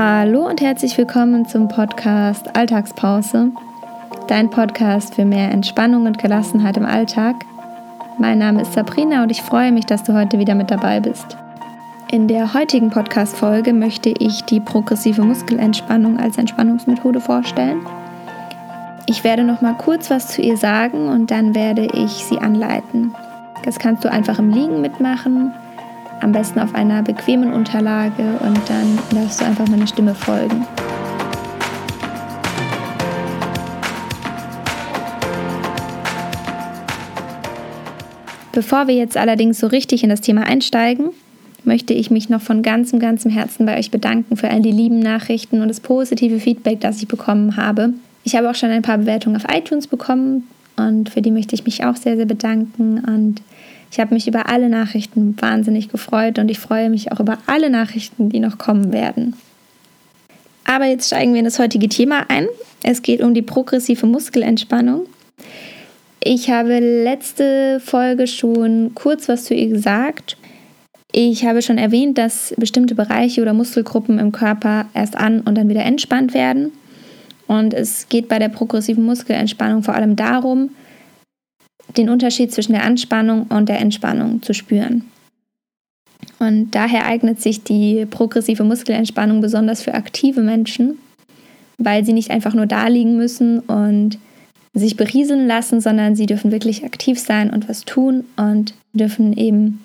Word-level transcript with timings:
Hallo 0.00 0.46
und 0.46 0.60
herzlich 0.60 0.96
willkommen 0.96 1.44
zum 1.44 1.66
Podcast 1.66 2.54
Alltagspause, 2.54 3.50
dein 4.28 4.48
Podcast 4.48 5.16
für 5.16 5.24
mehr 5.24 5.50
Entspannung 5.50 6.06
und 6.06 6.18
Gelassenheit 6.18 6.76
im 6.76 6.86
Alltag. 6.86 7.44
Mein 8.16 8.38
Name 8.38 8.62
ist 8.62 8.74
Sabrina 8.74 9.24
und 9.24 9.32
ich 9.32 9.42
freue 9.42 9.72
mich, 9.72 9.86
dass 9.86 10.04
du 10.04 10.14
heute 10.14 10.38
wieder 10.38 10.54
mit 10.54 10.70
dabei 10.70 11.00
bist. 11.00 11.36
In 12.12 12.28
der 12.28 12.54
heutigen 12.54 12.90
Podcast-Folge 12.90 13.72
möchte 13.72 14.10
ich 14.10 14.44
die 14.44 14.60
progressive 14.60 15.22
Muskelentspannung 15.22 16.20
als 16.20 16.38
Entspannungsmethode 16.38 17.20
vorstellen. 17.20 17.84
Ich 19.06 19.24
werde 19.24 19.42
noch 19.42 19.62
mal 19.62 19.74
kurz 19.74 20.10
was 20.10 20.28
zu 20.28 20.42
ihr 20.42 20.56
sagen 20.56 21.08
und 21.08 21.32
dann 21.32 21.56
werde 21.56 21.86
ich 21.86 22.12
sie 22.12 22.38
anleiten. 22.38 23.16
Das 23.64 23.80
kannst 23.80 24.04
du 24.04 24.12
einfach 24.12 24.38
im 24.38 24.50
Liegen 24.50 24.80
mitmachen 24.80 25.52
am 26.20 26.32
besten 26.32 26.60
auf 26.60 26.74
einer 26.74 27.02
bequemen 27.02 27.52
Unterlage 27.52 28.38
und 28.40 28.60
dann 28.68 28.98
darfst 29.10 29.40
du 29.40 29.44
einfach 29.44 29.68
meiner 29.68 29.86
Stimme 29.86 30.14
folgen. 30.14 30.66
Bevor 38.52 38.88
wir 38.88 38.94
jetzt 38.96 39.16
allerdings 39.16 39.60
so 39.60 39.68
richtig 39.68 40.02
in 40.02 40.10
das 40.10 40.20
Thema 40.20 40.42
einsteigen, 40.42 41.10
möchte 41.64 41.94
ich 41.94 42.10
mich 42.10 42.28
noch 42.28 42.40
von 42.40 42.62
ganzem, 42.62 42.98
ganzem 42.98 43.30
Herzen 43.30 43.66
bei 43.66 43.78
euch 43.78 43.90
bedanken 43.90 44.36
für 44.36 44.50
all 44.50 44.62
die 44.62 44.72
lieben 44.72 44.98
Nachrichten 44.98 45.62
und 45.62 45.68
das 45.68 45.80
positive 45.80 46.40
Feedback, 46.40 46.80
das 46.80 47.00
ich 47.00 47.06
bekommen 47.06 47.56
habe. 47.56 47.92
Ich 48.24 48.34
habe 48.34 48.50
auch 48.50 48.56
schon 48.56 48.70
ein 48.70 48.82
paar 48.82 48.98
Bewertungen 48.98 49.36
auf 49.36 49.44
iTunes 49.54 49.86
bekommen 49.86 50.48
und 50.76 51.08
für 51.08 51.22
die 51.22 51.30
möchte 51.30 51.54
ich 51.54 51.64
mich 51.64 51.84
auch 51.84 51.96
sehr, 51.96 52.16
sehr 52.16 52.26
bedanken 52.26 52.98
und 52.98 53.42
ich 53.90 54.00
habe 54.00 54.14
mich 54.14 54.28
über 54.28 54.48
alle 54.48 54.68
Nachrichten 54.68 55.36
wahnsinnig 55.40 55.88
gefreut 55.88 56.38
und 56.38 56.50
ich 56.50 56.58
freue 56.58 56.90
mich 56.90 57.12
auch 57.12 57.20
über 57.20 57.38
alle 57.46 57.70
Nachrichten, 57.70 58.28
die 58.28 58.40
noch 58.40 58.58
kommen 58.58 58.92
werden. 58.92 59.34
Aber 60.64 60.84
jetzt 60.84 61.06
steigen 61.06 61.32
wir 61.32 61.38
in 61.38 61.46
das 61.46 61.58
heutige 61.58 61.88
Thema 61.88 62.26
ein. 62.28 62.46
Es 62.82 63.00
geht 63.00 63.22
um 63.22 63.32
die 63.32 63.42
progressive 63.42 64.06
Muskelentspannung. 64.06 65.06
Ich 66.22 66.50
habe 66.50 66.78
letzte 66.78 67.80
Folge 67.80 68.26
schon 68.26 68.92
kurz 68.94 69.28
was 69.28 69.44
zu 69.44 69.54
ihr 69.54 69.68
gesagt. 69.68 70.36
Ich 71.12 71.46
habe 71.46 71.62
schon 71.62 71.78
erwähnt, 71.78 72.18
dass 72.18 72.54
bestimmte 72.58 72.94
Bereiche 72.94 73.40
oder 73.40 73.54
Muskelgruppen 73.54 74.18
im 74.18 74.30
Körper 74.30 74.86
erst 74.92 75.16
an 75.16 75.40
und 75.40 75.56
dann 75.56 75.70
wieder 75.70 75.84
entspannt 75.84 76.34
werden. 76.34 76.72
Und 77.46 77.72
es 77.72 78.10
geht 78.10 78.28
bei 78.28 78.38
der 78.38 78.50
progressiven 78.50 79.04
Muskelentspannung 79.04 79.82
vor 79.82 79.94
allem 79.94 80.16
darum, 80.16 80.70
den 81.96 82.08
Unterschied 82.08 82.52
zwischen 82.52 82.72
der 82.72 82.84
Anspannung 82.84 83.46
und 83.48 83.68
der 83.68 83.80
Entspannung 83.80 84.42
zu 84.42 84.52
spüren. 84.52 85.04
Und 86.38 86.70
daher 86.72 87.06
eignet 87.06 87.40
sich 87.40 87.64
die 87.64 88.06
progressive 88.06 88.64
Muskelentspannung 88.64 89.40
besonders 89.40 89.82
für 89.82 89.94
aktive 89.94 90.42
Menschen, 90.42 90.98
weil 91.78 92.04
sie 92.04 92.12
nicht 92.12 92.30
einfach 92.30 92.54
nur 92.54 92.66
da 92.66 92.86
liegen 92.88 93.16
müssen 93.16 93.60
und 93.60 94.18
sich 94.74 94.96
berieseln 94.96 95.46
lassen, 95.46 95.80
sondern 95.80 96.14
sie 96.14 96.26
dürfen 96.26 96.52
wirklich 96.52 96.84
aktiv 96.84 97.18
sein 97.18 97.50
und 97.50 97.68
was 97.68 97.84
tun 97.84 98.24
und 98.36 98.74
dürfen 98.92 99.32
eben 99.32 99.84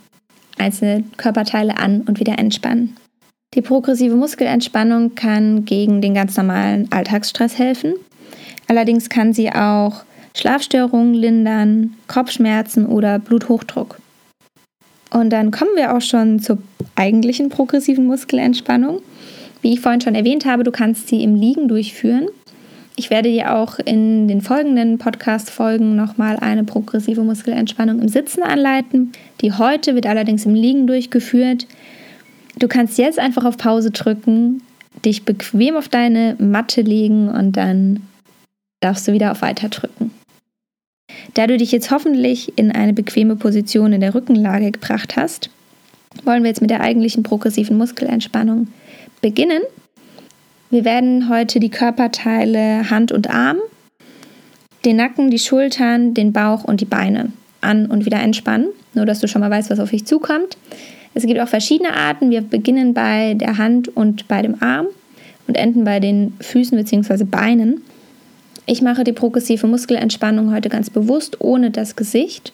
einzelne 0.58 1.04
Körperteile 1.18 1.78
an 1.78 2.02
und 2.02 2.20
wieder 2.20 2.38
entspannen. 2.38 2.96
Die 3.56 3.62
progressive 3.62 4.16
Muskelentspannung 4.16 5.16
kann 5.16 5.66
gegen 5.66 6.02
den 6.02 6.14
ganz 6.14 6.38
normalen 6.38 6.92
Alltagsstress 6.92 7.58
helfen. 7.58 7.94
Allerdings 8.68 9.10
kann 9.10 9.34
sie 9.34 9.52
auch 9.52 10.04
Schlafstörungen 10.36 11.14
lindern, 11.14 11.96
Kopfschmerzen 12.08 12.86
oder 12.86 13.20
Bluthochdruck. 13.20 14.00
Und 15.12 15.30
dann 15.30 15.52
kommen 15.52 15.72
wir 15.76 15.96
auch 15.96 16.02
schon 16.02 16.40
zur 16.40 16.58
eigentlichen 16.96 17.50
progressiven 17.50 18.08
Muskelentspannung. 18.08 19.02
Wie 19.62 19.74
ich 19.74 19.80
vorhin 19.80 20.02
schon 20.02 20.16
erwähnt 20.16 20.46
habe, 20.46 20.64
du 20.64 20.72
kannst 20.72 21.08
sie 21.08 21.24
im 21.24 21.36
Liegen 21.36 21.68
durchführen. 21.68 22.28
Ich 22.96 23.10
werde 23.10 23.30
dir 23.32 23.56
auch 23.56 23.80
in 23.80 24.28
den 24.28 24.42
folgenden 24.42 24.98
Podcast-Folgen 24.98 25.96
nochmal 25.96 26.38
eine 26.38 26.64
progressive 26.64 27.24
Muskelentspannung 27.24 28.00
im 28.00 28.08
Sitzen 28.08 28.44
anleiten. 28.44 29.12
Die 29.42 29.52
heute 29.54 29.96
wird 29.96 30.06
allerdings 30.06 30.46
im 30.46 30.54
Liegen 30.54 30.86
durchgeführt. 30.86 31.68
Du 32.58 32.68
kannst 32.68 32.98
jetzt 32.98 33.20
einfach 33.20 33.46
auf 33.46 33.58
Pause 33.58 33.92
drücken, 33.92 34.62
dich 35.06 35.26
bequem 35.26 35.76
auf 35.76 35.90
deine 35.90 36.36
Matte 36.40 36.82
legen 36.82 37.30
und 37.30 37.58
dann 37.58 38.02
darfst 38.80 39.08
du 39.08 39.14
wieder 39.14 39.32
auf 39.32 39.42
Weiter 39.42 39.70
drücken. 39.70 40.12
Da 41.34 41.48
du 41.48 41.58
dich 41.58 41.72
jetzt 41.72 41.92
hoffentlich 41.92 42.54
in 42.58 42.72
eine 42.72 42.94
bequeme 42.94 43.36
Position 43.36 43.94
in 43.94 44.02
der 44.02 44.14
Rückenlage 44.14 44.72
gebracht 44.72 45.16
hast, 45.16 45.50
wollen 46.24 46.44
wir 46.44 46.50
jetzt 46.50 46.62
mit 46.62 46.70
der 46.70 46.82
eigentlichen 46.82 47.24
progressiven 47.24 47.78
Muskelentspannung 47.78 48.68
beginnen. 49.22 49.62
Wir 50.70 50.86
werden 50.86 51.30
heute 51.30 51.60
die 51.60 51.70
Körperteile 51.70 52.90
Hand 52.90 53.12
und 53.12 53.30
Arm, 53.30 53.58
den 54.86 54.98
Nacken, 54.98 55.30
die 55.30 55.40
Schultern, 55.40 56.14
den 56.14 56.34
Bauch 56.34 56.64
und 56.64 56.82
die 56.82 56.86
Beine 56.86 57.32
an 57.62 57.86
und 57.88 58.06
wieder 58.06 58.20
entspannen, 58.20 58.68
nur 58.94 59.06
dass 59.06 59.20
du 59.20 59.28
schon 59.28 59.42
mal 59.42 59.52
weißt, 59.52 59.70
was 59.70 59.80
auf 59.80 59.92
dich 59.92 60.06
zukommt. 60.06 60.58
Es 61.14 61.26
gibt 61.26 61.40
auch 61.40 61.48
verschiedene 61.48 61.96
Arten. 61.96 62.32
Wir 62.32 62.42
beginnen 62.42 62.94
bei 62.94 63.36
der 63.36 63.58
Hand 63.58 63.96
und 63.96 64.28
bei 64.28 64.42
dem 64.42 64.62
Arm 64.62 64.88
und 65.48 65.58
enden 65.58 65.84
bei 65.84 66.00
den 66.00 66.34
Füßen 66.40 66.78
bzw. 66.78 67.24
Beinen. 67.24 67.82
Ich 68.66 68.82
mache 68.82 69.04
die 69.04 69.12
progressive 69.12 69.68
Muskelentspannung 69.68 70.54
heute 70.54 70.70
ganz 70.70 70.90
bewusst 70.90 71.42
ohne 71.42 71.70
das 71.70 71.96
Gesicht, 71.96 72.54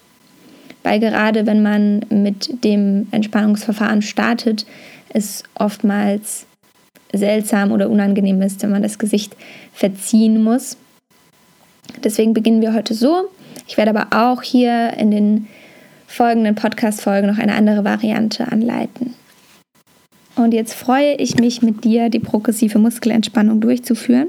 weil 0.81 0.99
gerade 0.99 1.45
wenn 1.45 1.61
man 1.61 2.01
mit 2.09 2.63
dem 2.63 3.07
Entspannungsverfahren 3.11 4.01
startet, 4.01 4.65
es 5.13 5.43
oftmals 5.53 6.45
seltsam 7.13 7.71
oder 7.71 7.89
unangenehm 7.89 8.41
ist, 8.41 8.63
wenn 8.63 8.71
man 8.71 8.83
das 8.83 8.97
Gesicht 8.97 9.35
verziehen 9.73 10.43
muss. 10.43 10.77
Deswegen 12.03 12.33
beginnen 12.33 12.61
wir 12.61 12.73
heute 12.73 12.93
so. 12.93 13.29
Ich 13.67 13.77
werde 13.77 13.91
aber 13.91 14.07
auch 14.11 14.41
hier 14.41 14.93
in 14.97 15.11
den 15.11 15.47
folgenden 16.07 16.55
Podcast-Folgen 16.55 17.27
noch 17.27 17.37
eine 17.37 17.53
andere 17.53 17.83
Variante 17.83 18.51
anleiten. 18.51 19.13
Und 20.35 20.53
jetzt 20.53 20.73
freue 20.73 21.15
ich 21.15 21.35
mich 21.35 21.61
mit 21.61 21.83
dir, 21.83 22.09
die 22.09 22.19
progressive 22.19 22.79
Muskelentspannung 22.79 23.59
durchzuführen. 23.59 24.27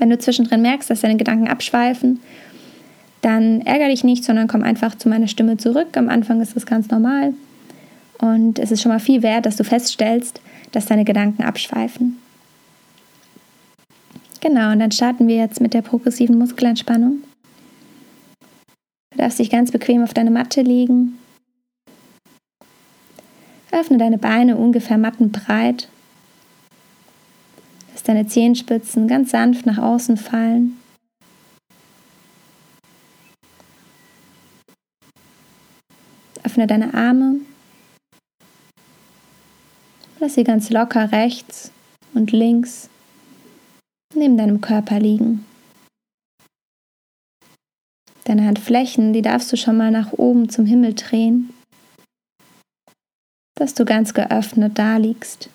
Wenn 0.00 0.08
du 0.08 0.18
zwischendrin 0.18 0.62
merkst, 0.62 0.88
dass 0.88 1.02
deine 1.02 1.18
Gedanken 1.18 1.46
abschweifen, 1.46 2.20
dann 3.20 3.60
ärgere 3.60 3.90
dich 3.90 4.02
nicht, 4.02 4.24
sondern 4.24 4.48
komm 4.48 4.62
einfach 4.62 4.94
zu 4.94 5.10
meiner 5.10 5.28
Stimme 5.28 5.58
zurück. 5.58 5.96
Am 5.96 6.08
Anfang 6.08 6.40
ist 6.40 6.56
das 6.56 6.64
ganz 6.64 6.88
normal. 6.88 7.34
Und 8.18 8.58
es 8.58 8.70
ist 8.70 8.80
schon 8.80 8.92
mal 8.92 8.98
viel 8.98 9.22
wert, 9.22 9.44
dass 9.44 9.56
du 9.56 9.64
feststellst, 9.64 10.40
dass 10.72 10.86
deine 10.86 11.04
Gedanken 11.04 11.42
abschweifen. 11.42 12.18
Genau, 14.40 14.72
und 14.72 14.78
dann 14.78 14.90
starten 14.90 15.28
wir 15.28 15.36
jetzt 15.36 15.60
mit 15.60 15.74
der 15.74 15.82
progressiven 15.82 16.38
Muskelentspannung. 16.38 17.18
Du 19.12 19.18
darfst 19.18 19.38
dich 19.38 19.50
ganz 19.50 19.70
bequem 19.70 20.02
auf 20.02 20.14
deine 20.14 20.30
Matte 20.30 20.62
legen. 20.62 21.18
Öffne 23.70 23.98
deine 23.98 24.16
Beine 24.16 24.56
ungefähr 24.56 24.96
mattenbreit 24.96 25.88
Lass 28.00 28.06
deine 28.06 28.26
Zehenspitzen 28.26 29.08
ganz 29.08 29.30
sanft 29.30 29.66
nach 29.66 29.76
außen 29.76 30.16
fallen. 30.16 30.80
Öffne 36.42 36.66
deine 36.66 36.94
Arme. 36.94 37.40
Lass 40.18 40.32
sie 40.32 40.44
ganz 40.44 40.70
locker 40.70 41.12
rechts 41.12 41.72
und 42.14 42.32
links 42.32 42.88
neben 44.14 44.38
deinem 44.38 44.62
Körper 44.62 44.98
liegen. 44.98 45.44
Deine 48.24 48.46
Handflächen, 48.46 49.12
die 49.12 49.20
darfst 49.20 49.52
du 49.52 49.58
schon 49.58 49.76
mal 49.76 49.90
nach 49.90 50.14
oben 50.14 50.48
zum 50.48 50.64
Himmel 50.64 50.94
drehen, 50.94 51.52
dass 53.56 53.74
du 53.74 53.84
ganz 53.84 54.14
geöffnet 54.14 54.78
da 54.78 54.96
liegst. 54.96 55.50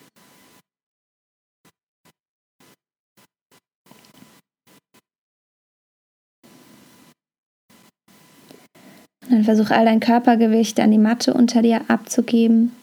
Versuch 9.46 9.72
all 9.72 9.86
dein 9.86 10.00
Körpergewicht 10.00 10.80
an 10.80 10.92
die 10.92 10.98
Matte 10.98 11.34
unter 11.34 11.62
dir 11.62 11.90
abzugeben. 11.90 12.76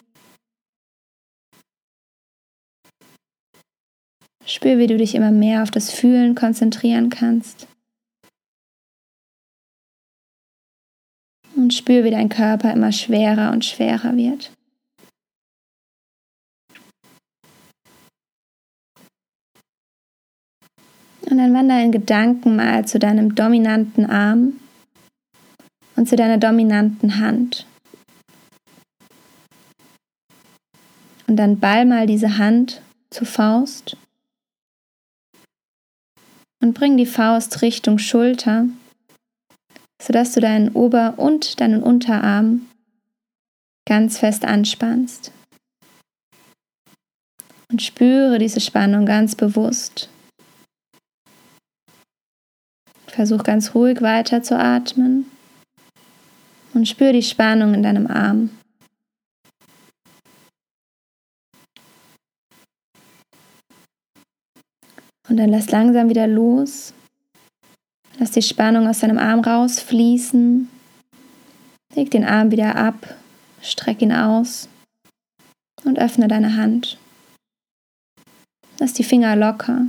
Spür, 4.45 4.77
wie 4.77 4.87
du 4.87 4.97
dich 4.97 5.15
immer 5.15 5.31
mehr 5.31 5.63
auf 5.63 5.71
das 5.71 5.91
Fühlen 5.91 6.35
konzentrieren 6.35 7.09
kannst. 7.09 7.67
Und 11.55 11.73
spür, 11.73 12.03
wie 12.03 12.11
dein 12.11 12.29
Körper 12.29 12.73
immer 12.73 12.91
schwerer 12.91 13.51
und 13.51 13.63
schwerer 13.63 14.17
wird. 14.17 14.51
Und 21.29 21.37
dann 21.37 21.53
wander 21.53 21.81
in 21.81 21.91
Gedanken 21.91 22.55
mal 22.55 22.85
zu 22.85 22.99
deinem 22.99 23.33
dominanten 23.33 24.05
Arm 24.05 24.59
und 25.95 26.07
zu 26.07 26.15
deiner 26.15 26.37
dominanten 26.37 27.19
Hand. 27.19 27.65
Und 31.27 31.37
dann 31.37 31.59
ball 31.59 31.85
mal 31.85 32.05
diese 32.05 32.37
Hand 32.37 32.81
zur 33.09 33.27
Faust 33.27 33.97
und 36.61 36.73
bring 36.73 36.97
die 36.97 37.05
Faust 37.05 37.61
Richtung 37.61 37.97
Schulter, 37.97 38.67
sodass 40.01 40.33
du 40.33 40.41
deinen 40.41 40.69
Ober- 40.69 41.15
und 41.17 41.59
deinen 41.59 41.83
Unterarm 41.83 42.67
ganz 43.87 44.17
fest 44.17 44.45
anspannst. 44.45 45.31
Und 47.71 47.81
spüre 47.81 48.37
diese 48.37 48.59
Spannung 48.59 49.05
ganz 49.05 49.35
bewusst. 49.35 50.09
Versuch 53.07 53.43
ganz 53.43 53.73
ruhig 53.75 54.01
weiter 54.01 54.43
zu 54.43 54.57
atmen 54.57 55.32
und 56.73 56.87
spür 56.87 57.13
die 57.13 57.23
Spannung 57.23 57.73
in 57.73 57.83
deinem 57.83 58.07
Arm. 58.07 58.49
Und 65.29 65.37
dann 65.37 65.49
lass 65.49 65.71
langsam 65.71 66.09
wieder 66.09 66.27
los. 66.27 66.93
Lass 68.19 68.31
die 68.31 68.41
Spannung 68.41 68.87
aus 68.87 68.99
deinem 68.99 69.17
Arm 69.17 69.39
rausfließen. 69.39 70.69
Leg 71.95 72.11
den 72.11 72.25
Arm 72.25 72.51
wieder 72.51 72.75
ab, 72.75 73.15
streck 73.61 74.01
ihn 74.01 74.11
aus 74.11 74.67
und 75.83 75.99
öffne 75.99 76.27
deine 76.27 76.55
Hand. 76.55 76.97
Lass 78.79 78.93
die 78.93 79.03
Finger 79.03 79.35
locker. 79.35 79.85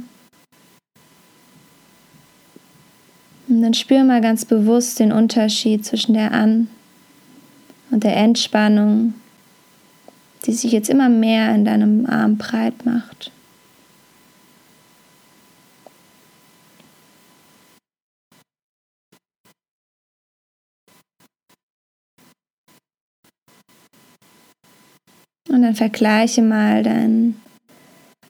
Dann 3.65 3.75
spür 3.75 4.05
mal 4.05 4.21
ganz 4.21 4.45
bewusst 4.45 5.01
den 5.01 5.11
Unterschied 5.11 5.85
zwischen 5.85 6.15
der 6.15 6.33
An- 6.33 6.69
und 7.91 8.05
der 8.05 8.17
Entspannung, 8.17 9.15
die 10.45 10.53
sich 10.53 10.71
jetzt 10.71 10.91
immer 10.91 11.09
mehr 11.09 11.55
in 11.55 11.65
deinem 11.65 12.07
Arm 12.07 12.37
breit 12.37 12.85
macht. 12.85 13.31
Und 25.49 25.63
dann 25.63 25.75
vergleiche 25.75 26.43
mal 26.43 26.83
deinen 26.83 27.41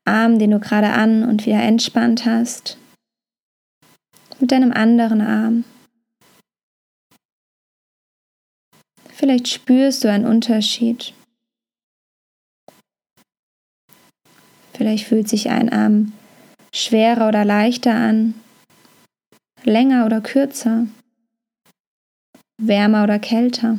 Arm, 0.04 0.38
den 0.38 0.50
du 0.50 0.60
gerade 0.60 0.90
an 0.90 1.24
und 1.24 1.46
wieder 1.46 1.62
entspannt 1.62 2.26
hast, 2.26 2.76
mit 4.44 4.52
deinem 4.52 4.72
anderen 4.72 5.22
Arm. 5.22 5.64
Vielleicht 9.08 9.48
spürst 9.48 10.04
du 10.04 10.10
einen 10.10 10.26
Unterschied. 10.26 11.14
Vielleicht 14.74 15.06
fühlt 15.06 15.30
sich 15.30 15.48
ein 15.48 15.72
Arm 15.72 16.12
schwerer 16.74 17.26
oder 17.26 17.46
leichter 17.46 17.94
an, 17.94 18.34
länger 19.62 20.04
oder 20.04 20.20
kürzer, 20.20 20.88
wärmer 22.58 23.04
oder 23.04 23.18
kälter. 23.18 23.78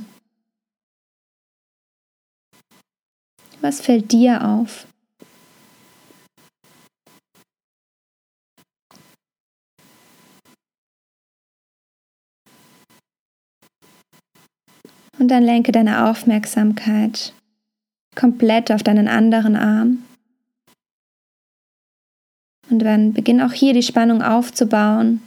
Was 3.62 3.82
fällt 3.82 4.12
dir 4.12 4.44
auf? 4.44 4.88
Und 15.18 15.30
dann 15.30 15.44
lenke 15.44 15.72
deine 15.72 16.10
Aufmerksamkeit 16.10 17.34
komplett 18.16 18.72
auf 18.72 18.84
deinen 18.84 19.08
anderen 19.08 19.56
Arm. 19.56 20.04
Und 22.70 22.80
dann 22.80 23.14
beginn 23.14 23.42
auch 23.42 23.54
hier 23.54 23.74
die 23.74 23.84
Spannung 23.84 24.22
aufzubauen, 24.22 25.22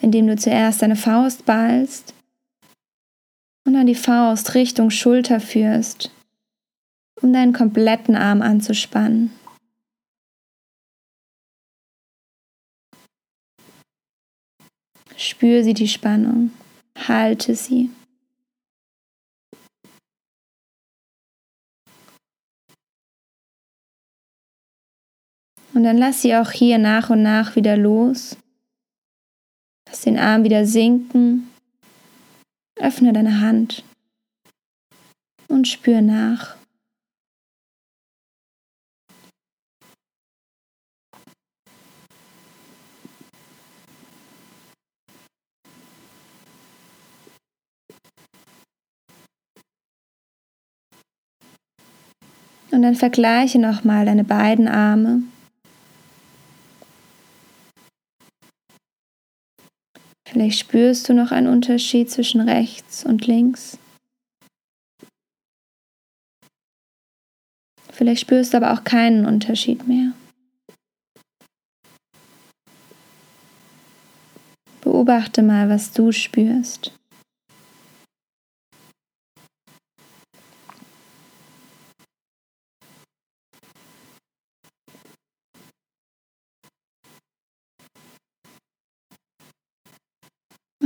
indem 0.00 0.26
du 0.26 0.36
zuerst 0.36 0.80
deine 0.82 0.96
Faust 0.96 1.44
ballst 1.44 2.14
und 3.64 3.74
dann 3.74 3.86
die 3.86 3.94
Faust 3.94 4.54
Richtung 4.54 4.90
Schulter 4.90 5.40
führst 5.40 6.10
um 7.22 7.32
deinen 7.32 7.52
kompletten 7.52 8.16
Arm 8.16 8.42
anzuspannen. 8.42 9.32
Spür 15.16 15.64
sie 15.64 15.74
die 15.74 15.88
Spannung, 15.88 16.52
halte 16.96 17.54
sie. 17.56 17.90
Und 25.78 25.84
dann 25.84 25.96
lass 25.96 26.22
sie 26.22 26.34
auch 26.34 26.50
hier 26.50 26.76
nach 26.76 27.08
und 27.08 27.22
nach 27.22 27.54
wieder 27.54 27.76
los. 27.76 28.36
Lass 29.88 30.00
den 30.00 30.18
Arm 30.18 30.42
wieder 30.42 30.66
sinken. 30.66 31.52
Öffne 32.74 33.12
deine 33.12 33.40
Hand 33.40 33.84
und 35.46 35.68
spür 35.68 36.00
nach. 36.00 36.56
Und 52.72 52.82
dann 52.82 52.96
vergleiche 52.96 53.60
nochmal 53.60 54.06
deine 54.06 54.24
beiden 54.24 54.66
Arme. 54.66 55.22
Vielleicht 60.38 60.60
spürst 60.60 61.08
du 61.08 61.14
noch 61.14 61.32
einen 61.32 61.48
Unterschied 61.48 62.12
zwischen 62.12 62.40
rechts 62.40 63.04
und 63.04 63.26
links. 63.26 63.76
Vielleicht 67.90 68.20
spürst 68.20 68.52
du 68.52 68.58
aber 68.58 68.72
auch 68.72 68.84
keinen 68.84 69.26
Unterschied 69.26 69.88
mehr. 69.88 70.12
Beobachte 74.80 75.42
mal, 75.42 75.68
was 75.68 75.92
du 75.92 76.12
spürst. 76.12 76.92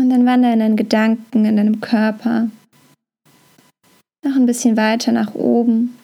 Und 0.03 0.11
dann 0.11 0.27
wandere 0.27 0.53
in 0.53 0.59
deinen 0.59 0.77
Gedanken, 0.77 1.45
in 1.45 1.57
deinem 1.57 1.81
Körper 1.81 2.49
noch 4.25 4.35
ein 4.35 4.47
bisschen 4.47 4.77
weiter 4.77 5.13
nach 5.13 5.33
oben, 5.37 5.97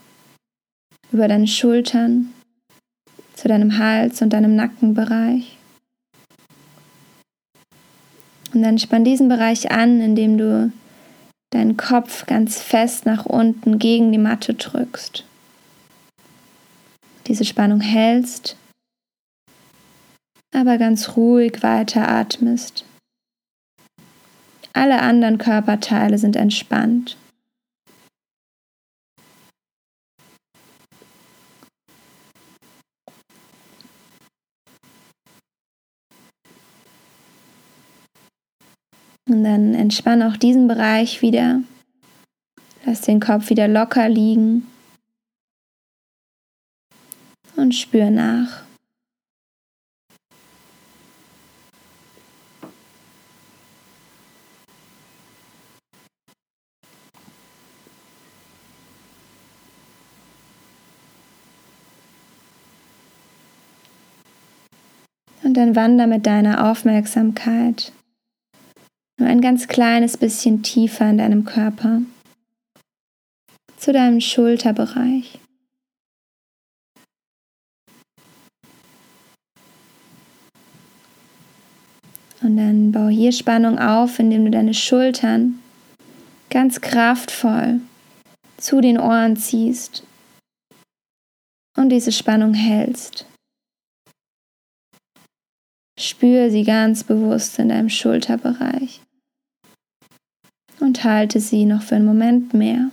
über 1.10 1.26
deine 1.26 1.48
Schultern, 1.48 2.32
zu 3.34 3.48
deinem 3.48 3.76
Hals 3.76 4.22
und 4.22 4.32
deinem 4.32 4.54
Nackenbereich. 4.54 5.58
Und 8.54 8.62
dann 8.62 8.78
spann 8.78 9.02
diesen 9.02 9.28
Bereich 9.28 9.72
an, 9.72 10.00
indem 10.00 10.38
du 10.38 10.72
deinen 11.50 11.76
Kopf 11.76 12.24
ganz 12.26 12.62
fest 12.62 13.04
nach 13.04 13.26
unten 13.26 13.80
gegen 13.80 14.12
die 14.12 14.18
Matte 14.18 14.54
drückst. 14.54 15.24
Diese 17.26 17.44
Spannung 17.44 17.80
hältst, 17.80 18.56
aber 20.54 20.78
ganz 20.78 21.16
ruhig 21.16 21.64
weiter 21.64 22.08
atmest. 22.08 22.84
Alle 24.78 25.02
anderen 25.02 25.38
Körperteile 25.38 26.18
sind 26.18 26.36
entspannt. 26.36 27.16
Und 39.28 39.42
dann 39.42 39.74
entspann 39.74 40.22
auch 40.22 40.36
diesen 40.36 40.68
Bereich 40.68 41.22
wieder. 41.22 41.60
Lass 42.86 43.00
den 43.00 43.18
Kopf 43.18 43.50
wieder 43.50 43.66
locker 43.66 44.08
liegen. 44.08 44.68
Und 47.56 47.74
spür 47.74 48.10
nach. 48.10 48.67
dann 65.58 65.74
wander 65.74 66.06
mit 66.06 66.24
deiner 66.24 66.70
Aufmerksamkeit 66.70 67.92
nur 69.18 69.28
ein 69.28 69.40
ganz 69.40 69.66
kleines 69.66 70.16
bisschen 70.16 70.62
tiefer 70.62 71.10
in 71.10 71.18
deinem 71.18 71.44
Körper 71.44 72.02
zu 73.76 73.92
deinem 73.92 74.20
Schulterbereich. 74.20 75.40
Und 82.40 82.56
dann 82.56 82.92
baue 82.92 83.10
hier 83.10 83.32
Spannung 83.32 83.80
auf, 83.80 84.20
indem 84.20 84.44
du 84.44 84.52
deine 84.52 84.74
Schultern 84.74 85.58
ganz 86.50 86.80
kraftvoll 86.80 87.80
zu 88.58 88.80
den 88.80 88.98
Ohren 88.98 89.36
ziehst 89.36 90.04
und 91.76 91.90
diese 91.90 92.12
Spannung 92.12 92.54
hältst. 92.54 93.27
Spür 95.98 96.48
sie 96.48 96.62
ganz 96.62 97.02
bewusst 97.02 97.58
in 97.58 97.70
deinem 97.70 97.88
Schulterbereich 97.88 99.00
und 100.78 101.02
halte 101.02 101.40
sie 101.40 101.64
noch 101.64 101.82
für 101.82 101.96
einen 101.96 102.06
Moment 102.06 102.54
mehr. 102.54 102.92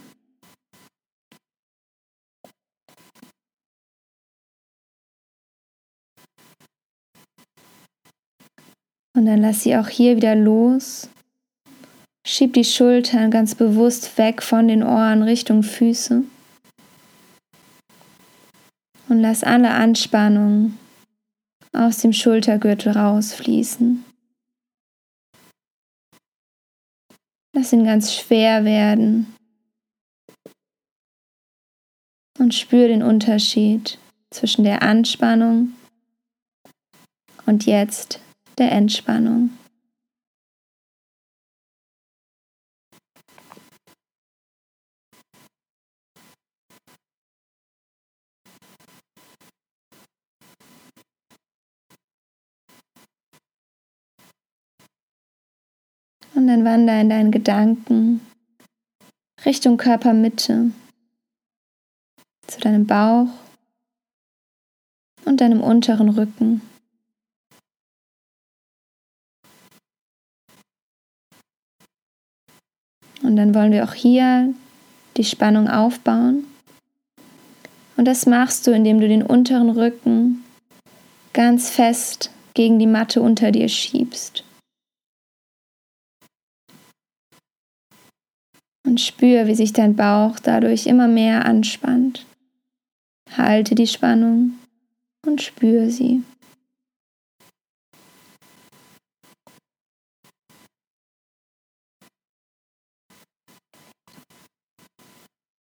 Und 9.15 9.27
dann 9.27 9.39
lass 9.39 9.61
sie 9.61 9.77
auch 9.77 9.87
hier 9.87 10.15
wieder 10.15 10.35
los. 10.35 11.07
Schieb 12.25 12.53
die 12.53 12.65
Schultern 12.65 13.29
ganz 13.29 13.53
bewusst 13.53 14.17
weg 14.17 14.41
von 14.41 14.67
den 14.67 14.81
Ohren 14.81 15.21
Richtung 15.21 15.61
Füße. 15.61 16.23
Und 19.09 19.19
lass 19.19 19.43
alle 19.43 19.69
Anspannung 19.69 20.73
aus 21.75 21.97
dem 21.97 22.13
Schultergürtel 22.13 22.93
rausfließen. 22.93 24.03
Lass 27.53 27.71
ihn 27.71 27.85
ganz 27.85 28.13
schwer 28.13 28.65
werden. 28.65 29.33
Und 32.37 32.53
spür 32.53 32.87
den 32.87 33.01
Unterschied 33.01 33.97
zwischen 34.29 34.65
der 34.65 34.81
Anspannung 34.81 35.73
und 37.45 37.65
jetzt 37.65 38.19
der 38.57 38.71
Entspannung. 38.71 39.51
Und 56.45 56.51
dann 56.51 56.63
wander 56.63 57.01
in 57.01 57.09
deinen 57.09 57.31
Gedanken 57.31 58.21
Richtung 59.47 59.77
Körpermitte, 59.77 60.69
zu 62.45 62.59
deinem 62.59 62.85
Bauch 62.85 63.29
und 65.25 65.41
deinem 65.41 65.61
unteren 65.61 66.09
Rücken. 66.09 66.61
Und 73.23 73.35
dann 73.35 73.55
wollen 73.55 73.71
wir 73.71 73.85
auch 73.85 73.95
hier 73.95 74.53
die 75.17 75.23
Spannung 75.23 75.67
aufbauen. 75.67 76.45
Und 77.97 78.05
das 78.05 78.27
machst 78.27 78.67
du, 78.67 78.71
indem 78.71 78.99
du 78.99 79.07
den 79.07 79.23
unteren 79.23 79.71
Rücken 79.71 80.43
ganz 81.33 81.71
fest 81.71 82.29
gegen 82.53 82.77
die 82.77 82.85
Matte 82.85 83.23
unter 83.23 83.51
dir 83.51 83.67
schiebst. 83.67 84.44
Und 88.95 89.01
spür, 89.01 89.45
wie 89.47 89.55
sich 89.55 89.73
dein 89.73 89.97
Bauch 89.97 90.39
dadurch 90.39 90.87
immer 90.87 91.09
mehr 91.09 91.43
anspannt. 91.43 92.25
Halte 93.35 93.75
die 93.75 93.87
Spannung 93.87 94.53
und 95.27 95.41
spür 95.41 95.89
sie. 95.89 96.23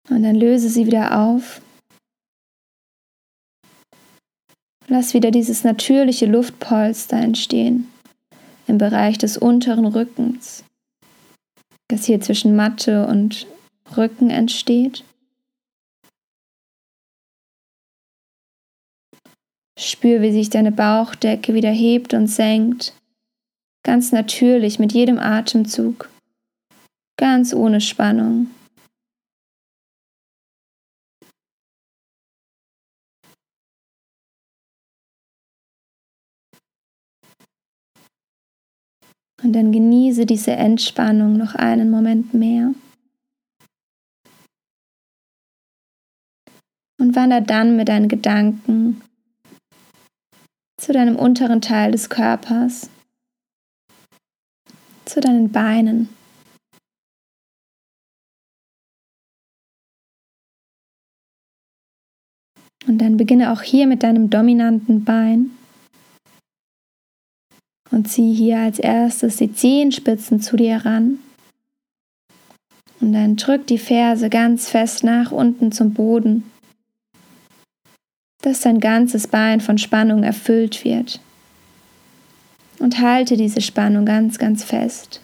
Und 0.10 0.24
dann 0.24 0.34
löse 0.34 0.70
sie 0.70 0.88
wieder 0.88 1.20
auf. 1.20 1.62
Lass 4.88 5.14
wieder 5.14 5.30
dieses 5.30 5.64
natürliche 5.64 6.26
Luftpolster 6.26 7.18
entstehen 7.18 7.92
im 8.66 8.80
Bereich 8.80 9.20
des 9.20 9.38
unteren 9.38 9.86
Rückens, 9.86 10.64
das 11.90 12.06
hier 12.06 12.22
zwischen 12.22 12.56
Matte 12.56 13.06
und 13.08 13.46
Rücken 13.98 14.30
entsteht. 14.30 15.04
Spür, 19.78 20.22
wie 20.22 20.32
sich 20.32 20.50
deine 20.50 20.72
Bauchdecke 20.72 21.54
wieder 21.54 21.72
hebt 21.72 22.14
und 22.14 22.28
senkt, 22.28 22.94
ganz 23.84 24.12
natürlich 24.12 24.78
mit 24.78 24.94
jedem 24.94 25.20
Atemzug, 25.20 26.10
ganz 27.18 27.54
ohne 27.54 27.82
Spannung. 27.82 28.52
Und 39.42 39.54
dann 39.54 39.72
genieße 39.72 40.26
diese 40.26 40.52
Entspannung 40.52 41.38
noch 41.38 41.56
einen 41.56 41.90
Moment 41.90 42.34
mehr. 42.34 42.74
Und 47.00 47.16
wander 47.16 47.40
dann 47.40 47.78
mit 47.78 47.88
deinen 47.88 48.10
Gedanken 48.10 49.02
zu 50.78 50.92
deinem 50.92 51.16
unteren 51.16 51.62
Teil 51.62 51.92
des 51.92 52.10
Körpers, 52.10 52.90
zu 55.06 55.22
deinen 55.22 55.52
Beinen. 55.52 56.10
Und 62.88 62.98
dann 62.98 63.18
beginne 63.18 63.54
auch 63.54 63.62
hier 63.62 63.88
mit 63.88 64.04
deinem 64.04 64.30
dominanten 64.30 65.06
Bein 65.06 65.52
und 67.92 68.10
zieh 68.10 68.34
hier 68.34 68.60
als 68.60 68.80
erstes 68.80 69.38
die 69.38 69.54
Zehenspitzen 69.54 70.42
zu 70.42 70.56
dir 70.56 70.78
ran. 70.86 71.20
Und 73.02 73.14
dann 73.14 73.36
drück 73.38 73.68
die 73.68 73.78
Ferse 73.78 74.30
ganz 74.30 74.70
fest 74.70 75.04
nach 75.04 75.32
unten 75.32 75.72
zum 75.72 75.94
Boden, 75.94 76.44
dass 78.42 78.62
dein 78.62 78.80
ganzes 78.80 79.28
Bein 79.28 79.62
von 79.62 79.78
Spannung 79.78 80.24
erfüllt 80.24 80.84
wird. 80.84 81.20
Und 82.80 83.02
halte 83.02 83.36
diese 83.36 83.62
Spannung 83.62 84.06
ganz, 84.06 84.38
ganz 84.38 84.64
fest. 84.64 85.22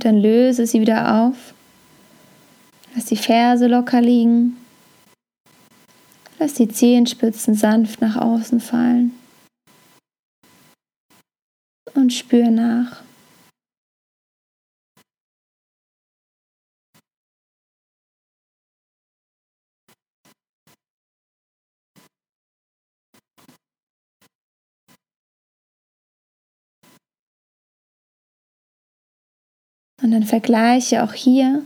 Und 0.00 0.06
dann 0.06 0.22
löse 0.22 0.66
sie 0.66 0.80
wieder 0.80 1.26
auf. 1.26 1.52
Lass 2.94 3.04
die 3.04 3.18
Ferse 3.18 3.66
locker 3.66 4.00
liegen. 4.00 4.56
Lass 6.38 6.54
die 6.54 6.68
Zehenspitzen 6.68 7.54
sanft 7.54 8.00
nach 8.00 8.16
außen 8.16 8.60
fallen. 8.60 9.12
Und 11.92 12.14
spür 12.14 12.50
nach. 12.50 13.02
Und 30.02 30.12
dann 30.12 30.24
vergleiche 30.24 31.02
auch 31.02 31.12
hier 31.12 31.64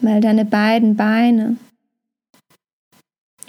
mal 0.00 0.20
deine 0.20 0.44
beiden 0.44 0.96
Beine. 0.96 1.56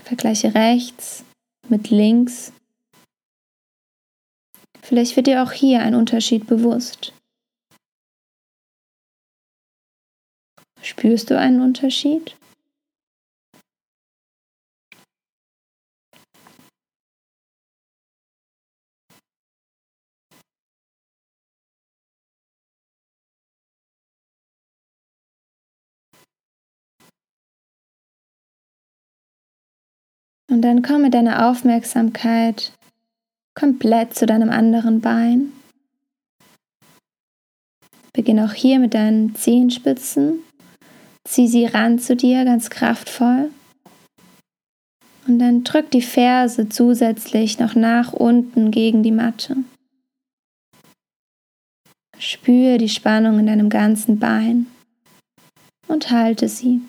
Vergleiche 0.04 0.56
rechts 0.56 1.24
mit 1.68 1.90
links. 1.90 2.52
Vielleicht 4.82 5.16
wird 5.16 5.28
dir 5.28 5.44
auch 5.44 5.52
hier 5.52 5.82
ein 5.82 5.94
Unterschied 5.94 6.48
bewusst. 6.48 7.14
Spürst 10.82 11.30
du 11.30 11.38
einen 11.38 11.62
Unterschied? 11.62 12.36
Und 30.50 30.64
dann 30.64 30.82
komm 30.82 31.04
mit 31.04 31.14
deiner 31.14 31.48
Aufmerksamkeit 31.48 32.74
komplett 33.54 34.16
zu 34.16 34.26
deinem 34.26 34.50
anderen 34.50 35.00
Bein. 35.00 35.54
Beginn 38.14 38.40
auch 38.40 38.54
hier 38.54 38.80
mit 38.80 38.94
deinen 38.94 39.36
Zehenspitzen. 39.36 40.40
Zieh 41.24 41.48
sie 41.48 41.66
ran 41.66 42.00
zu 42.00 42.16
dir, 42.16 42.44
ganz 42.46 42.70
kraftvoll. 42.70 43.52
Und 45.28 45.38
dann 45.38 45.64
drück 45.64 45.92
die 45.92 46.02
Ferse 46.02 46.70
zusätzlich 46.70 47.60
noch 47.60 47.76
nach 47.76 48.14
unten 48.14 48.72
gegen 48.72 49.04
die 49.04 49.12
Matte. 49.12 49.58
Spüre 52.18 52.80
die 52.80 52.90
Spannung 52.90 53.38
in 53.40 53.46
deinem 53.46 53.70
ganzen 53.70 54.18
Bein 54.18 54.66
und 55.88 56.10
halte 56.10 56.50
sie. 56.50 56.82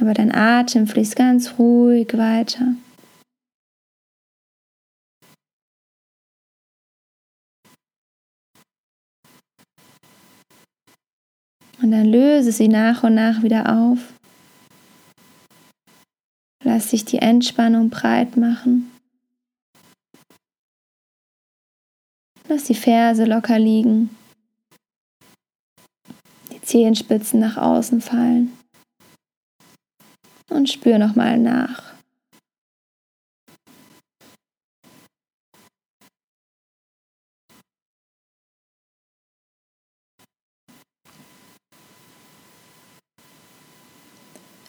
Aber 0.00 0.14
dein 0.14 0.34
Atem 0.34 0.86
fließt 0.86 1.16
ganz 1.16 1.58
ruhig 1.58 2.16
weiter. 2.16 2.74
Und 11.84 11.90
dann 11.90 12.06
löse 12.06 12.50
sie 12.50 12.68
nach 12.68 13.02
und 13.02 13.14
nach 13.14 13.42
wieder 13.42 13.70
auf. 13.70 14.14
Lass 16.62 16.88
dich 16.88 17.04
die 17.04 17.18
Entspannung 17.18 17.90
breit 17.90 18.38
machen. 18.38 18.90
Lass 22.48 22.64
die 22.64 22.74
Ferse 22.74 23.26
locker 23.26 23.58
liegen. 23.58 24.16
Die 26.52 26.60
Zehenspitzen 26.62 27.38
nach 27.38 27.58
außen 27.58 28.00
fallen. 28.00 28.63
Und 30.54 30.70
spür 30.70 30.98
nochmal 30.98 31.36
nach. 31.36 31.82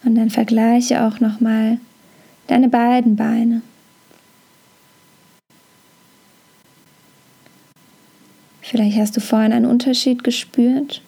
Und 0.04 0.16
dann 0.16 0.32
vergleiche 0.32 1.04
auch 1.04 1.20
nochmal 1.20 1.78
deine 2.48 2.68
beiden 2.68 3.16
Beine. 3.16 3.62
Vielleicht 8.64 8.98
hast 8.98 9.16
du 9.16 9.22
vorhin 9.22 9.54
einen 9.54 9.68
Unterschied 9.68 10.24
gespürt. 10.24 11.04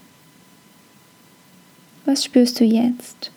Was 2.05 2.23
spürst 2.23 2.59
du 2.59 2.63
jetzt? 2.63 3.31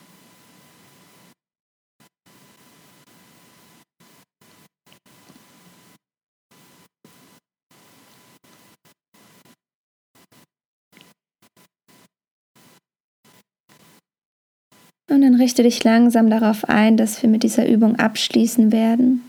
Und 15.11 15.23
dann 15.23 15.35
richte 15.35 15.61
dich 15.61 15.83
langsam 15.83 16.29
darauf 16.29 16.69
ein, 16.69 16.95
dass 16.95 17.21
wir 17.21 17.29
mit 17.29 17.43
dieser 17.43 17.67
Übung 17.67 17.97
abschließen 17.97 18.71
werden. 18.71 19.21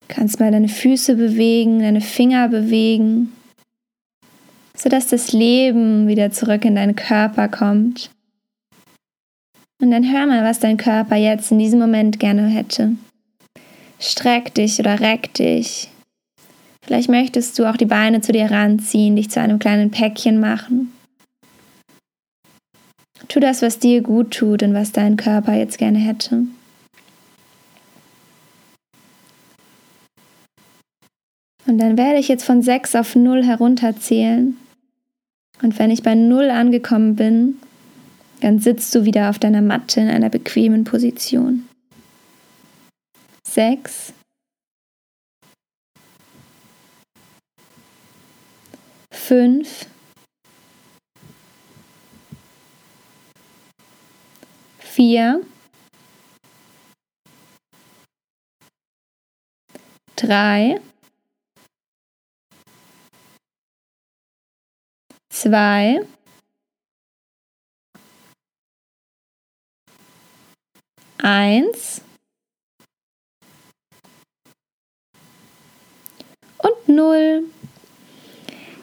Du 0.00 0.08
kannst 0.08 0.40
mal 0.40 0.50
deine 0.50 0.68
Füße 0.68 1.14
bewegen, 1.14 1.78
deine 1.78 2.00
Finger 2.00 2.48
bewegen, 2.48 3.32
sodass 4.76 5.06
das 5.06 5.32
Leben 5.32 6.08
wieder 6.08 6.32
zurück 6.32 6.64
in 6.64 6.74
deinen 6.74 6.96
Körper 6.96 7.46
kommt. 7.46 8.10
Und 9.80 9.92
dann 9.92 10.10
hör 10.10 10.26
mal, 10.26 10.42
was 10.42 10.58
dein 10.58 10.76
Körper 10.76 11.14
jetzt 11.14 11.52
in 11.52 11.60
diesem 11.60 11.78
Moment 11.78 12.18
gerne 12.18 12.48
hätte. 12.48 12.96
Streck 14.00 14.52
dich 14.54 14.80
oder 14.80 14.98
reck 14.98 15.32
dich. 15.34 15.90
Vielleicht 16.82 17.08
möchtest 17.08 17.56
du 17.56 17.70
auch 17.70 17.76
die 17.76 17.86
Beine 17.86 18.20
zu 18.20 18.32
dir 18.32 18.50
ranziehen, 18.50 19.14
dich 19.14 19.30
zu 19.30 19.40
einem 19.40 19.60
kleinen 19.60 19.92
Päckchen 19.92 20.40
machen. 20.40 20.90
Tu 23.28 23.40
das, 23.40 23.62
was 23.62 23.78
dir 23.78 24.02
gut 24.02 24.32
tut 24.32 24.62
und 24.62 24.74
was 24.74 24.92
dein 24.92 25.16
Körper 25.16 25.54
jetzt 25.54 25.78
gerne 25.78 25.98
hätte. 25.98 26.44
Und 31.66 31.78
dann 31.78 31.98
werde 31.98 32.18
ich 32.18 32.28
jetzt 32.28 32.44
von 32.44 32.62
6 32.62 32.94
auf 32.94 33.16
0 33.16 33.44
herunterzählen. 33.44 34.56
Und 35.62 35.78
wenn 35.78 35.90
ich 35.90 36.02
bei 36.02 36.14
0 36.14 36.50
angekommen 36.50 37.16
bin, 37.16 37.58
dann 38.40 38.60
sitzt 38.60 38.94
du 38.94 39.04
wieder 39.04 39.30
auf 39.30 39.38
deiner 39.38 39.62
Matte 39.62 40.00
in 40.00 40.08
einer 40.08 40.28
bequemen 40.28 40.84
Position. 40.84 41.68
6. 43.48 44.12
5. 49.10 49.86
vier, 54.96 55.42
drei, 60.16 60.80
zwei, 65.28 66.00
eins. 71.18 72.00
Und 76.56 76.88
null. 76.88 77.44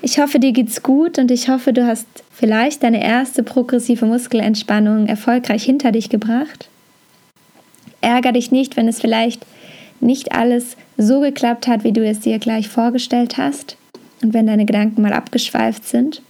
Ich 0.06 0.20
hoffe, 0.20 0.38
dir 0.38 0.52
geht's 0.52 0.84
gut 0.84 1.18
und 1.18 1.32
ich 1.32 1.48
hoffe, 1.48 1.72
du 1.72 1.88
hast 1.88 2.06
vielleicht 2.30 2.84
deine 2.84 3.02
erste 3.02 3.42
progressive 3.42 4.06
Muskelentspannung 4.06 5.08
erfolgreich 5.08 5.64
hinter 5.64 5.94
dich 5.94 6.10
gebracht. 6.10 6.68
Ärger 8.02 8.34
dich 8.34 8.52
nicht, 8.52 8.76
wenn 8.76 8.90
es 8.90 9.00
vielleicht 9.00 9.46
nicht 10.02 10.34
alles 10.34 10.76
so 10.98 11.22
geklappt 11.22 11.68
hat, 11.68 11.86
wie 11.86 11.94
du 11.94 12.06
es 12.06 12.20
dir 12.20 12.38
gleich 12.40 12.68
vorgestellt 12.68 13.38
hast 13.38 13.78
und 14.22 14.34
wenn 14.34 14.46
deine 14.46 14.66
Gedanken 14.66 15.02
mal 15.02 15.14
abgeschweift 15.14 15.88
sind. 15.88 16.22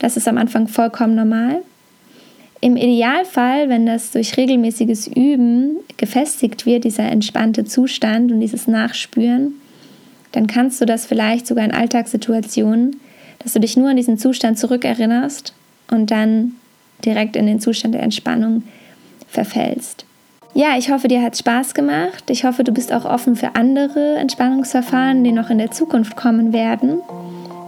Das 0.00 0.18
ist 0.18 0.28
am 0.28 0.36
Anfang 0.36 0.68
vollkommen 0.68 1.14
normal. 1.14 1.62
Im 2.60 2.76
Idealfall, 2.76 3.70
wenn 3.70 3.86
das 3.86 4.10
durch 4.10 4.36
regelmäßiges 4.36 5.06
Üben 5.06 5.78
gefestigt 5.96 6.66
wird, 6.66 6.84
dieser 6.84 7.04
entspannte 7.04 7.64
Zustand 7.64 8.30
und 8.30 8.40
dieses 8.40 8.68
Nachspüren, 8.68 9.54
dann 10.32 10.46
kannst 10.46 10.78
du 10.82 10.84
das 10.84 11.06
vielleicht 11.06 11.46
sogar 11.46 11.64
in 11.64 11.72
Alltagssituationen 11.72 13.00
dass 13.44 13.52
du 13.52 13.60
dich 13.60 13.76
nur 13.76 13.90
an 13.90 13.96
diesen 13.96 14.18
Zustand 14.18 14.58
zurückerinnerst 14.58 15.52
und 15.90 16.10
dann 16.10 16.56
direkt 17.04 17.36
in 17.36 17.46
den 17.46 17.60
Zustand 17.60 17.94
der 17.94 18.02
Entspannung 18.02 18.64
verfällst. 19.28 20.04
Ja, 20.54 20.78
ich 20.78 20.90
hoffe, 20.90 21.08
dir 21.08 21.22
hat 21.22 21.34
es 21.34 21.40
Spaß 21.40 21.74
gemacht. 21.74 22.30
Ich 22.30 22.44
hoffe, 22.44 22.64
du 22.64 22.72
bist 22.72 22.92
auch 22.92 23.04
offen 23.04 23.36
für 23.36 23.54
andere 23.54 24.16
Entspannungsverfahren, 24.16 25.24
die 25.24 25.32
noch 25.32 25.50
in 25.50 25.58
der 25.58 25.72
Zukunft 25.72 26.16
kommen 26.16 26.52
werden. 26.52 27.00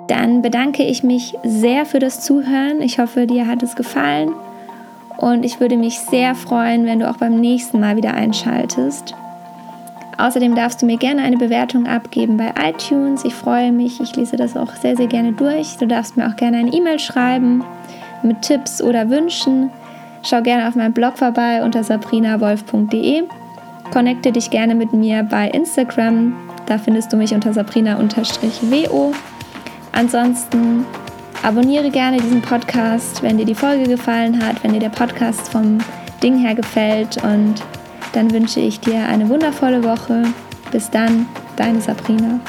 Dann 0.08 0.40
bedanke 0.40 0.84
ich 0.84 1.02
mich 1.02 1.34
sehr 1.44 1.84
für 1.84 1.98
das 1.98 2.24
Zuhören. 2.24 2.80
Ich 2.80 2.98
hoffe, 2.98 3.26
dir 3.26 3.48
hat 3.48 3.62
es 3.62 3.74
gefallen. 3.74 4.30
Und 5.18 5.44
ich 5.44 5.60
würde 5.60 5.76
mich 5.76 5.98
sehr 5.98 6.34
freuen, 6.34 6.86
wenn 6.86 7.00
du 7.00 7.10
auch 7.10 7.16
beim 7.16 7.40
nächsten 7.40 7.80
Mal 7.80 7.96
wieder 7.96 8.14
einschaltest. 8.14 9.14
Außerdem 10.18 10.54
darfst 10.54 10.80
du 10.80 10.86
mir 10.86 10.96
gerne 10.96 11.22
eine 11.22 11.36
Bewertung 11.36 11.86
abgeben 11.86 12.36
bei 12.36 12.52
iTunes. 12.62 13.24
Ich 13.24 13.34
freue 13.34 13.70
mich, 13.70 14.00
ich 14.00 14.16
lese 14.16 14.36
das 14.36 14.56
auch 14.56 14.74
sehr, 14.76 14.96
sehr 14.96 15.08
gerne 15.08 15.32
durch. 15.32 15.76
Du 15.76 15.86
darfst 15.86 16.16
mir 16.16 16.26
auch 16.26 16.36
gerne 16.36 16.56
eine 16.58 16.72
E-Mail 16.72 16.98
schreiben 16.98 17.62
mit 18.22 18.42
Tipps 18.42 18.80
oder 18.80 19.10
Wünschen. 19.10 19.70
Schau 20.22 20.40
gerne 20.40 20.68
auf 20.68 20.74
meinem 20.74 20.92
Blog 20.94 21.18
vorbei 21.18 21.62
unter 21.62 21.84
sabrinawolf.de. 21.84 23.24
Connecte 23.92 24.32
dich 24.32 24.50
gerne 24.50 24.74
mit 24.74 24.92
mir 24.92 25.22
bei 25.22 25.48
Instagram. 25.48 26.34
Da 26.66 26.78
findest 26.78 27.12
du 27.12 27.16
mich 27.16 27.32
unter 27.32 27.52
sabrina-wo. 27.52 29.12
Ansonsten 29.92 30.84
abonniere 31.42 31.90
gerne 31.90 32.16
diesen 32.16 32.42
Podcast, 32.42 33.22
wenn 33.22 33.38
dir 33.38 33.44
die 33.44 33.54
Folge 33.54 33.84
gefallen 33.84 34.44
hat, 34.44 34.64
wenn 34.64 34.72
dir 34.72 34.80
der 34.80 34.88
Podcast 34.88 35.48
vom 35.50 35.78
Ding 36.22 36.38
her 36.38 36.54
gefällt 36.54 37.22
und 37.22 37.62
dann 38.16 38.32
wünsche 38.32 38.60
ich 38.60 38.80
dir 38.80 39.06
eine 39.06 39.28
wundervolle 39.28 39.84
Woche. 39.84 40.22
Bis 40.72 40.90
dann, 40.90 41.26
deine 41.56 41.82
Sabrina. 41.82 42.40